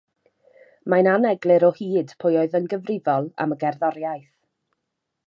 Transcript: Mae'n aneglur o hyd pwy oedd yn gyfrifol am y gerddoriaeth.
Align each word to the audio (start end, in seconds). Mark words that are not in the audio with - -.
Mae'n 0.93 1.09
aneglur 1.11 1.65
o 1.67 1.69
hyd 1.81 2.13
pwy 2.25 2.39
oedd 2.45 2.57
yn 2.61 2.67
gyfrifol 2.73 3.29
am 3.47 3.55
y 3.57 3.59
gerddoriaeth. 3.65 4.31